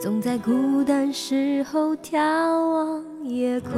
[0.00, 3.72] 总在孤单时候眺望夜空，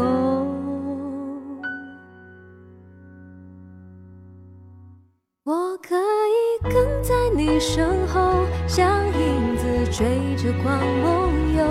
[5.44, 11.64] 我可以跟在你身后，像影子追着光梦游。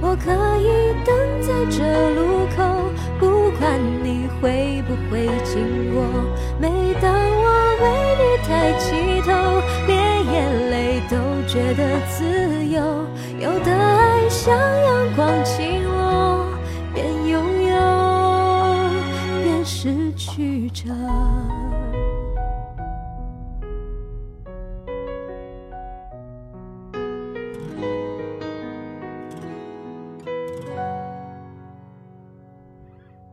[0.00, 2.64] 我可以等在这路口，
[3.18, 6.02] 不管你会不会经过。
[6.58, 6.70] 每
[7.02, 7.46] 当我
[7.82, 7.84] 为
[8.16, 9.28] 你抬起头，
[9.86, 11.12] 连眼泪都
[11.46, 12.80] 觉得自由。
[13.38, 13.70] 有的
[14.42, 16.46] 像阳光倾落，
[16.94, 17.76] 边拥有
[19.44, 20.88] 边失去着。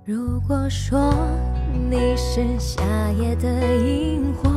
[0.03, 1.13] 如果说
[1.89, 2.83] 你是夏
[3.17, 3.47] 夜的
[3.77, 4.49] 萤火，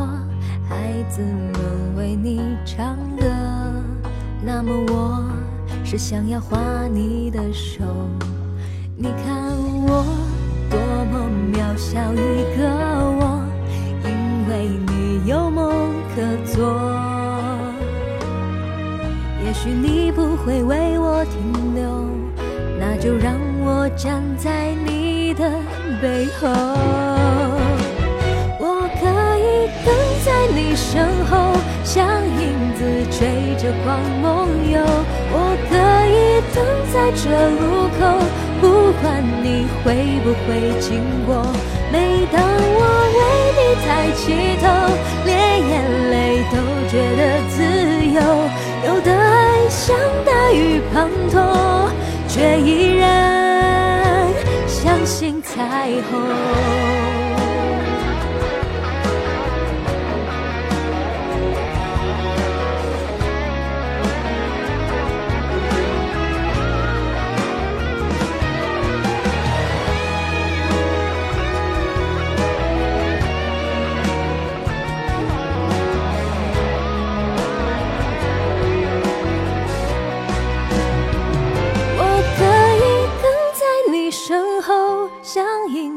[0.69, 3.25] 孩子们为你唱歌，
[4.45, 5.31] 那么我。
[5.91, 7.83] 是想要画你的手，
[8.96, 9.34] 你看
[9.88, 10.05] 我
[10.70, 10.78] 多
[11.10, 12.16] 么渺小一
[12.56, 12.69] 个
[13.19, 13.42] 我，
[14.05, 16.94] 因为你有梦可做。
[19.44, 22.06] 也许你不会为我停留，
[22.78, 23.34] 那就让
[23.65, 25.50] 我站在你的
[26.00, 27.40] 背后。
[30.55, 32.78] 你身后，像影子
[33.11, 34.78] 追着光梦游。
[35.33, 35.34] 我
[35.69, 35.72] 可
[36.11, 36.59] 以等
[36.93, 37.22] 在这
[37.59, 38.00] 路口，
[38.60, 38.65] 不
[39.00, 39.05] 管
[39.43, 39.47] 你
[39.83, 39.87] 会
[40.25, 40.49] 不会
[40.81, 40.89] 经
[41.27, 41.28] 过。
[41.93, 42.81] 每当我
[43.16, 43.21] 为
[43.56, 44.22] 你抬起
[44.60, 44.65] 头，
[45.25, 45.28] 连
[45.69, 45.72] 眼
[46.10, 46.15] 泪
[46.50, 46.55] 都
[46.89, 47.56] 觉得自
[48.15, 48.19] 由。
[48.87, 51.34] 有的爱像大雨滂沱，
[52.28, 54.27] 却依然
[54.66, 57.19] 相信彩虹。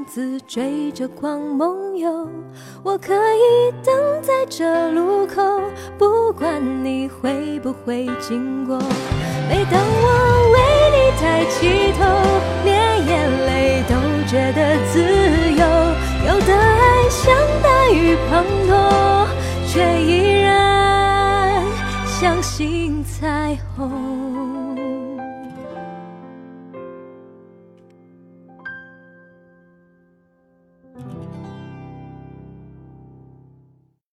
[0.06, 2.28] 子追着光梦游，
[2.84, 5.42] 我可以等在这路口，
[5.98, 8.78] 不管你会不会经过。
[9.50, 10.58] 每当我为
[10.92, 12.04] 你抬起头，
[12.64, 13.12] 连眼
[13.46, 13.94] 泪都
[14.28, 15.00] 觉得自
[15.52, 15.64] 由。
[16.26, 19.28] 有的爱像大雨滂沱，
[19.68, 21.64] 却依然
[22.06, 24.63] 相信彩虹。